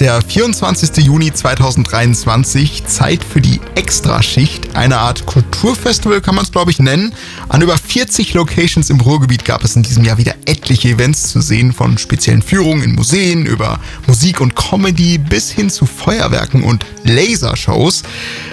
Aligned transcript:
Der 0.00 0.22
24. 0.22 1.04
Juni 1.04 1.32
2023, 1.32 2.86
Zeit 2.86 3.24
für 3.24 3.40
die 3.40 3.60
Extraschicht, 3.74 4.76
eine 4.76 4.98
Art 4.98 5.26
Kulturfestival 5.26 6.20
kann 6.20 6.36
man 6.36 6.44
es 6.44 6.52
glaube 6.52 6.70
ich 6.70 6.78
nennen. 6.78 7.12
An 7.48 7.62
über 7.62 7.76
40 7.76 8.32
Locations 8.34 8.90
im 8.90 9.00
Ruhrgebiet 9.00 9.44
gab 9.44 9.64
es 9.64 9.74
in 9.74 9.82
diesem 9.82 10.04
Jahr 10.04 10.16
wieder 10.16 10.36
etliche 10.46 10.90
Events 10.90 11.32
zu 11.32 11.40
sehen, 11.40 11.72
von 11.72 11.98
speziellen 11.98 12.42
Führungen 12.42 12.84
in 12.84 12.94
Museen 12.94 13.44
über 13.44 13.80
Musik 14.06 14.40
und 14.40 14.54
Comedy 14.54 15.18
bis 15.18 15.50
hin 15.50 15.68
zu 15.68 15.84
Feuerwerken 15.84 16.62
und 16.62 16.86
Lasershows. 17.02 18.04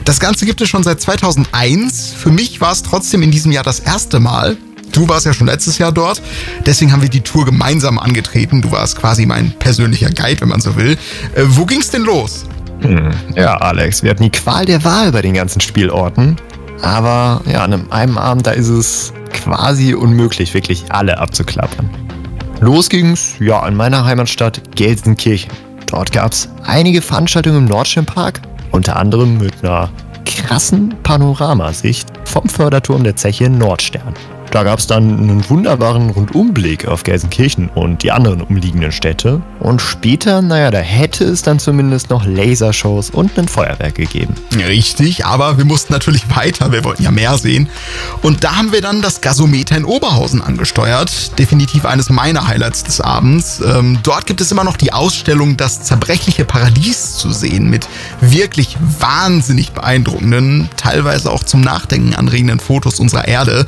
Das 0.04 0.20
Ganze 0.20 0.48
gibt 0.48 0.62
es 0.62 0.70
schon 0.70 0.82
seit 0.82 1.00
2001. 1.00 2.12
Für 2.18 2.32
mich 2.32 2.59
war 2.59 2.71
es 2.71 2.82
trotzdem 2.82 3.21
in 3.21 3.30
diesem 3.30 3.52
Jahr 3.52 3.64
das 3.64 3.80
erste 3.82 4.20
Mal. 4.20 4.57
Du 4.96 5.09
warst 5.09 5.25
ja 5.25 5.34
schon 5.34 5.48
letztes 5.48 5.77
Jahr 5.77 5.91
dort, 5.91 6.21
deswegen 6.66 6.93
haben 6.93 7.02
wir 7.02 7.09
die 7.09 7.20
Tour 7.20 7.44
gemeinsam 7.44 8.00
angetreten. 8.00 8.62
Du 8.62 8.71
warst 8.71 8.98
quasi 8.98 9.25
mein 9.25 9.52
persönlicher 9.59 10.09
Guide, 10.09 10.39
wenn 10.39 10.48
man 10.48 10.62
so 10.62 10.77
will. 10.77 10.98
Äh, 11.36 11.44
wo 11.48 11.66
ging's 11.66 11.89
denn 11.89 12.04
los? 12.04 12.45
Hm, 12.80 13.12
ja, 13.36 13.58
Alex, 13.58 14.04
wir 14.04 14.12
hatten 14.12 14.23
die 14.23 14.30
Qual 14.30 14.63
der 14.63 14.85
Wahl 14.85 15.12
bei 15.12 15.21
den 15.21 15.34
ganzen 15.34 15.59
Spielorten. 15.59 16.38
Aber 16.81 17.41
ja, 17.45 17.66
an 17.66 17.91
einem 17.91 18.18
Abend, 18.18 18.48
da 18.48 18.52
ist 18.52 18.70
es 18.70 19.12
quasi 19.34 19.94
unmöglich, 19.94 20.54
wirklich 20.54 20.85
alle 20.88 21.18
abzuklappern. 21.18 21.90
Los 22.62 22.90
ging's, 22.90 23.34
ja, 23.41 23.68
in 23.68 23.76
meiner 23.76 24.05
Heimatstadt 24.05 24.62
Gelsenkirchen. 24.77 25.52
Dort 25.88 26.13
gab's 26.13 26.48
einige 26.63 27.02
Veranstaltungen 27.02 27.57
im 27.57 27.66
Nordsternpark, 27.66 28.40
unter 28.71 28.96
anderem 28.96 29.40
mit 29.40 29.62
einer 29.62 29.90
krassen 30.23 30.96
Panoramasicht 31.04 32.07
vom 32.23 32.48
Förderturm 32.48 33.04
der 33.04 33.18
Zeche 33.18 33.49
Nordstern. 33.49 34.13
Da 34.55 34.64
gab 34.64 34.80
es 34.80 34.88
dann 34.88 35.20
einen 35.20 35.50
wunderbaren 35.50 36.12
Rundumblick 36.12 36.88
auf 36.88 37.04
Gelsenkirchen 37.04 37.68
und 37.68 38.04
die 38.04 38.13
anderen 38.13 38.40
umliegenden 38.40 38.94
Städte. 38.94 39.41
Und 39.59 39.82
später, 39.82 40.41
naja, 40.41 40.72
da 40.72 40.77
hätte 40.77 41.26
es 41.26 41.41
dann 41.41 41.59
zumindest 41.59 42.09
noch 42.09 42.26
Lasershows 42.26 43.10
und 43.10 43.38
ein 43.38 43.49
Feuerwerk 43.49 43.96
gegeben. 43.96 44.34
Richtig, 44.55 45.26
aber 45.26 45.57
wir 45.57 45.66
mussten 45.66 45.91
natürlich 45.91 46.24
weiter, 46.38 46.71
wir 46.71 46.85
wollten 46.85 47.04
ja 47.04 47.12
mehr 47.12 47.38
sehen. 47.38 47.68
Und 48.21 48.46
da 48.46 48.55
haben 48.55 48.71
wir 48.71 48.79
dann 48.79 49.02
das 49.02 49.20
Gasometer 49.20 49.76
in 49.76 49.84
Oberhausen 49.84 50.41
angesteuert. 50.41 51.38
Definitiv 51.38 51.84
eines 51.84 52.10
meiner 52.10 52.48
Highlights 52.48 52.85
des 52.85 53.01
Abends. 53.01 53.60
Ähm, 53.60 53.99
dort 54.04 54.26
gibt 54.26 54.40
es 54.40 54.54
immer 54.54 54.63
noch 54.63 54.77
die 54.77 54.94
Ausstellung 54.94 55.57
Das 55.57 55.84
zerbrechliche 55.84 56.46
Paradies 56.46 57.18
zu 57.18 57.32
sehen 57.32 57.70
mit 57.70 57.90
wirklich 58.22 58.77
wahnsinnig 58.99 59.74
beeindruckenden, 59.74 60.70
teilweise 60.77 61.29
auch 61.29 61.44
zum 61.44 61.60
Nachdenken 61.60 62.16
anregenden 62.16 62.62
Fotos 62.62 63.01
unserer 63.01 63.27
Erde. 63.27 63.66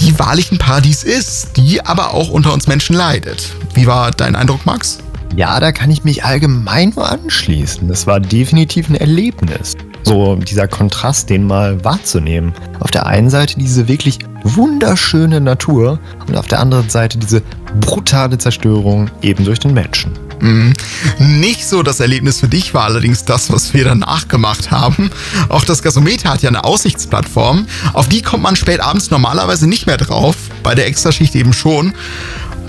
Die 0.00 0.18
wahrlich 0.18 0.52
ein 0.52 0.58
Paradies 0.58 1.02
ist, 1.02 1.56
die 1.56 1.84
aber 1.84 2.14
auch 2.14 2.30
unter 2.30 2.52
uns 2.52 2.66
Menschen 2.66 2.94
leidet. 2.94 3.52
Wie 3.74 3.86
war 3.86 4.10
dein 4.10 4.36
Eindruck, 4.36 4.64
Max? 4.64 4.98
Ja, 5.36 5.60
da 5.60 5.72
kann 5.72 5.90
ich 5.90 6.04
mich 6.04 6.24
allgemein 6.24 6.92
nur 6.94 7.10
anschließen. 7.10 7.88
Das 7.88 8.06
war 8.06 8.20
definitiv 8.20 8.88
ein 8.88 8.94
Erlebnis. 8.94 9.76
So 10.04 10.36
dieser 10.36 10.68
Kontrast, 10.68 11.28
den 11.30 11.46
mal 11.46 11.84
wahrzunehmen. 11.84 12.54
Auf 12.80 12.90
der 12.90 13.06
einen 13.06 13.28
Seite 13.28 13.58
diese 13.58 13.88
wirklich 13.88 14.18
wunderschöne 14.44 15.40
Natur 15.40 15.98
und 16.26 16.36
auf 16.36 16.46
der 16.46 16.60
anderen 16.60 16.88
Seite 16.88 17.18
diese 17.18 17.42
brutale 17.80 18.38
Zerstörung 18.38 19.10
eben 19.22 19.44
durch 19.44 19.58
den 19.58 19.74
Menschen. 19.74 20.12
Mhm. 20.40 20.72
Nicht 21.18 21.66
so 21.66 21.82
das 21.82 22.00
Erlebnis 22.00 22.40
für 22.40 22.48
dich 22.48 22.74
war 22.74 22.84
allerdings 22.84 23.24
das, 23.24 23.52
was 23.52 23.74
wir 23.74 23.84
danach 23.84 24.28
gemacht 24.28 24.70
haben. 24.70 25.10
Auch 25.48 25.64
das 25.64 25.82
Gasometer 25.82 26.30
hat 26.30 26.42
ja 26.42 26.48
eine 26.48 26.64
Aussichtsplattform. 26.64 27.66
Auf 27.92 28.08
die 28.08 28.22
kommt 28.22 28.42
man 28.42 28.56
spät 28.56 28.80
abends 28.80 29.10
normalerweise 29.10 29.66
nicht 29.66 29.86
mehr 29.86 29.96
drauf, 29.96 30.36
bei 30.62 30.74
der 30.74 30.86
Extraschicht 30.86 31.34
eben 31.34 31.52
schon. 31.52 31.94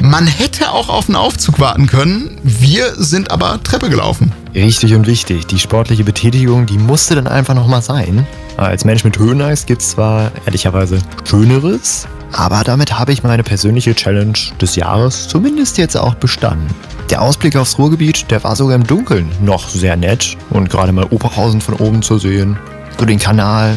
Man 0.02 0.28
hätte 0.28 0.72
auch 0.72 0.88
auf 0.88 1.10
einen 1.10 1.18
Aufzug 1.18 1.60
warten 1.60 1.86
können. 1.88 2.38
Wir 2.44 2.96
sind 2.96 3.32
aber 3.32 3.62
Treppe 3.64 3.90
gelaufen. 3.90 4.32
Richtig 4.56 4.94
und 4.94 5.08
wichtig. 5.08 5.46
Die 5.48 5.60
sportliche 5.60 6.06
Betätigung, 6.06 6.66
die 6.66 6.78
musste 6.78 7.16
dann 7.16 7.28
einfach 7.28 7.54
nochmal 7.54 7.82
sein. 7.82 8.26
Als 8.56 8.86
Mensch 8.86 9.04
mit 9.04 9.20
Höhenangst 9.20 9.68
gibt 9.68 9.82
es 9.82 9.92
zwar 9.92 10.32
ehrlicherweise 10.46 11.00
Schöneres, 11.30 12.08
aber 12.32 12.64
damit 12.64 12.98
habe 12.98 13.12
ich 13.12 13.24
meine 13.24 13.44
persönliche 13.44 13.94
Challenge 13.94 14.38
des 14.62 14.76
Jahres 14.76 15.28
zumindest 15.28 15.78
jetzt 15.78 15.98
auch 15.98 16.16
bestanden. 16.16 16.68
Der 17.10 17.24
Ausblick 17.24 17.56
aufs 17.56 17.80
Ruhrgebiet, 17.80 18.30
der 18.30 18.44
war 18.44 18.56
sogar 18.56 18.76
im 18.76 18.86
Dunkeln 18.86 19.32
noch 19.42 19.68
sehr 19.68 19.96
nett 19.96 20.38
und 20.52 20.70
gerade 20.70 20.92
mal 20.92 21.06
Oberhausen 21.06 21.60
von 21.60 21.74
oben 21.76 22.04
zu 22.04 22.20
sehen, 22.20 22.60
so 23.00 23.06
den 23.06 23.18
Kanal 23.18 23.76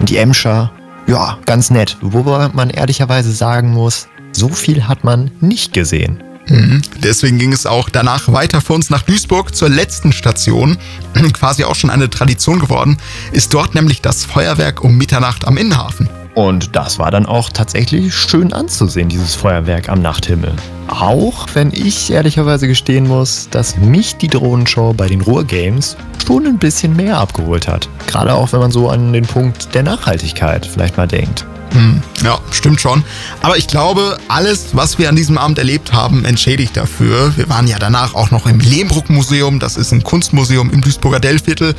und 0.00 0.10
die 0.10 0.18
Emscher, 0.18 0.70
ja, 1.06 1.38
ganz 1.46 1.70
nett. 1.70 1.96
Wobei 2.02 2.48
man 2.48 2.68
ehrlicherweise 2.68 3.32
sagen 3.32 3.70
muss, 3.70 4.08
so 4.32 4.50
viel 4.50 4.86
hat 4.86 5.02
man 5.02 5.30
nicht 5.40 5.72
gesehen. 5.72 6.22
Mhm. 6.48 6.82
Deswegen 7.02 7.38
ging 7.38 7.54
es 7.54 7.64
auch 7.64 7.88
danach 7.88 8.30
weiter 8.30 8.60
für 8.60 8.74
uns 8.74 8.90
nach 8.90 9.02
Duisburg 9.02 9.54
zur 9.54 9.70
letzten 9.70 10.12
Station. 10.12 10.76
Quasi 11.32 11.64
auch 11.64 11.74
schon 11.74 11.88
eine 11.88 12.10
Tradition 12.10 12.58
geworden, 12.58 12.98
ist 13.32 13.54
dort 13.54 13.74
nämlich 13.74 14.02
das 14.02 14.26
Feuerwerk 14.26 14.84
um 14.84 14.98
Mitternacht 14.98 15.46
am 15.46 15.56
Innenhafen. 15.56 16.10
Und 16.34 16.74
das 16.74 16.98
war 16.98 17.10
dann 17.10 17.26
auch 17.26 17.50
tatsächlich 17.50 18.14
schön 18.14 18.52
anzusehen, 18.52 19.08
dieses 19.08 19.34
Feuerwerk 19.34 19.88
am 19.88 20.02
Nachthimmel. 20.02 20.52
Auch 20.88 21.46
wenn 21.54 21.72
ich 21.72 22.10
ehrlicherweise 22.10 22.66
gestehen 22.66 23.06
muss, 23.06 23.48
dass 23.50 23.76
mich 23.76 24.16
die 24.16 24.28
Drohnenshow 24.28 24.92
bei 24.92 25.08
den 25.08 25.20
Ruhrgames 25.20 25.96
schon 26.26 26.46
ein 26.46 26.58
bisschen 26.58 26.96
mehr 26.96 27.18
abgeholt 27.18 27.68
hat. 27.68 27.88
Gerade 28.06 28.34
auch 28.34 28.52
wenn 28.52 28.60
man 28.60 28.72
so 28.72 28.88
an 28.88 29.12
den 29.12 29.26
Punkt 29.26 29.74
der 29.74 29.82
Nachhaltigkeit 29.82 30.66
vielleicht 30.66 30.96
mal 30.96 31.08
denkt. 31.08 31.46
Hm, 31.74 32.00
ja, 32.22 32.38
stimmt 32.52 32.80
schon. 32.80 33.02
Aber 33.42 33.58
ich 33.58 33.66
glaube, 33.66 34.16
alles, 34.28 34.68
was 34.72 34.96
wir 34.98 35.08
an 35.08 35.16
diesem 35.16 35.36
Abend 35.36 35.58
erlebt 35.58 35.92
haben, 35.92 36.24
entschädigt 36.24 36.76
dafür. 36.76 37.36
Wir 37.36 37.48
waren 37.48 37.66
ja 37.66 37.80
danach 37.80 38.14
auch 38.14 38.30
noch 38.30 38.46
im 38.46 38.60
Lehmbruck-Museum, 38.60 39.58
das 39.58 39.76
ist 39.76 39.90
ein 39.92 40.04
Kunstmuseum 40.04 40.70
im 40.70 40.80
Duisburger 40.80 41.18
Dellviertel, 41.18 41.74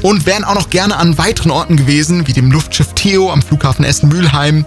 und 0.00 0.24
wären 0.24 0.44
auch 0.44 0.54
noch 0.54 0.70
gerne 0.70 0.96
an 0.96 1.18
weiteren 1.18 1.50
Orten 1.50 1.76
gewesen, 1.76 2.26
wie 2.26 2.32
dem 2.32 2.50
Luftschiff 2.50 2.94
Theo 2.94 3.30
am 3.30 3.42
Flughafen 3.42 3.84
Essen-Mülheim. 3.84 4.64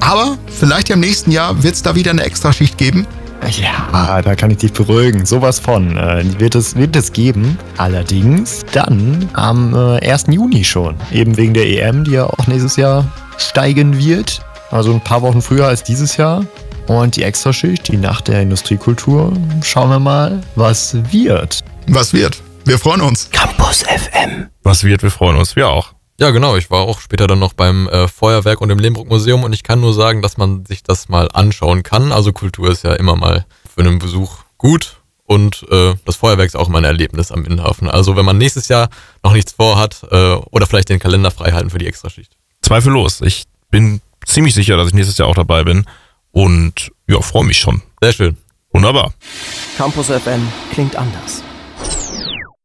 Aber 0.00 0.36
vielleicht 0.46 0.90
im 0.90 1.00
nächsten 1.00 1.30
Jahr 1.30 1.62
wird 1.62 1.74
es 1.74 1.82
da 1.82 1.94
wieder 1.94 2.10
eine 2.10 2.24
Extraschicht 2.24 2.76
geben. 2.76 3.06
Ja, 3.50 4.22
da 4.22 4.34
kann 4.34 4.50
ich 4.50 4.58
dich 4.58 4.72
beruhigen. 4.72 5.24
Sowas 5.24 5.58
von 5.58 5.96
äh, 5.96 6.24
wird, 6.38 6.54
es, 6.54 6.76
wird 6.76 6.96
es 6.96 7.12
geben. 7.12 7.58
Allerdings 7.76 8.64
dann 8.72 9.28
am 9.34 9.74
äh, 9.74 10.10
1. 10.10 10.26
Juni 10.30 10.64
schon. 10.64 10.96
Eben 11.12 11.36
wegen 11.36 11.54
der 11.54 11.66
EM, 11.66 12.04
die 12.04 12.12
ja 12.12 12.24
auch 12.24 12.46
nächstes 12.46 12.76
Jahr 12.76 13.06
steigen 13.38 13.98
wird. 13.98 14.40
Also 14.70 14.92
ein 14.92 15.00
paar 15.00 15.22
Wochen 15.22 15.42
früher 15.42 15.66
als 15.66 15.84
dieses 15.84 16.16
Jahr. 16.16 16.44
Und 16.88 17.16
die 17.16 17.22
Extraschicht, 17.22 17.88
die 17.88 17.96
Nacht 17.96 18.28
der 18.28 18.42
Industriekultur. 18.42 19.32
Schauen 19.62 19.90
wir 19.90 19.98
mal, 19.98 20.40
was 20.54 20.96
wird. 21.12 21.64
Was 21.88 22.12
wird? 22.12 22.42
Wir 22.64 22.78
freuen 22.78 23.00
uns. 23.00 23.30
Campus 23.30 23.82
FM. 23.82 24.48
Was 24.62 24.84
wird? 24.84 25.02
Wir 25.02 25.10
freuen 25.10 25.36
uns. 25.36 25.56
Wir 25.56 25.68
auch. 25.68 25.94
Ja, 26.18 26.30
genau. 26.30 26.56
Ich 26.56 26.70
war 26.70 26.80
auch 26.80 27.00
später 27.00 27.26
dann 27.26 27.38
noch 27.38 27.52
beim 27.52 27.88
äh, 27.88 28.08
Feuerwerk 28.08 28.60
und 28.60 28.70
im 28.70 28.78
Lehmbruck 28.78 29.08
Museum 29.08 29.44
und 29.44 29.52
ich 29.52 29.62
kann 29.62 29.80
nur 29.80 29.92
sagen, 29.92 30.22
dass 30.22 30.38
man 30.38 30.64
sich 30.64 30.82
das 30.82 31.08
mal 31.08 31.28
anschauen 31.32 31.82
kann. 31.82 32.10
Also 32.10 32.32
Kultur 32.32 32.70
ist 32.70 32.84
ja 32.84 32.94
immer 32.94 33.16
mal 33.16 33.44
für 33.74 33.82
einen 33.82 33.98
Besuch 33.98 34.38
gut 34.56 35.00
und 35.24 35.66
äh, 35.70 35.94
das 36.06 36.16
Feuerwerk 36.16 36.46
ist 36.46 36.56
auch 36.56 36.68
immer 36.68 36.78
ein 36.78 36.84
Erlebnis 36.84 37.32
am 37.32 37.44
Innenhafen. 37.44 37.90
Also 37.90 38.16
wenn 38.16 38.24
man 38.24 38.38
nächstes 38.38 38.68
Jahr 38.68 38.88
noch 39.22 39.34
nichts 39.34 39.52
vorhat 39.52 40.06
äh, 40.10 40.34
oder 40.50 40.66
vielleicht 40.66 40.88
den 40.88 40.98
Kalender 41.00 41.30
frei 41.30 41.52
halten 41.52 41.68
für 41.68 41.78
die 41.78 41.86
Extraschicht. 41.86 42.32
Zweifellos. 42.62 43.20
Ich 43.20 43.44
bin 43.70 44.00
ziemlich 44.24 44.54
sicher, 44.54 44.78
dass 44.78 44.88
ich 44.88 44.94
nächstes 44.94 45.18
Jahr 45.18 45.28
auch 45.28 45.34
dabei 45.34 45.64
bin 45.64 45.84
und 46.32 46.92
ja, 47.06 47.20
freue 47.20 47.44
mich 47.44 47.58
schon. 47.58 47.82
Sehr 48.00 48.12
schön. 48.12 48.36
Wunderbar. 48.72 49.12
Campus 49.76 50.06
FM 50.06 50.48
klingt 50.72 50.96
anders. 50.96 51.42